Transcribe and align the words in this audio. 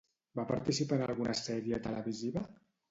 Va 0.39 0.45
participar 0.51 0.99
en 1.01 1.05
alguna 1.09 1.37
sèrie 1.43 1.83
televisiva? 1.87 2.49